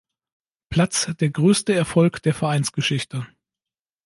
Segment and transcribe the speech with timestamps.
[0.71, 3.27] Platz der größte Erfolg der Vereinsgeschichte.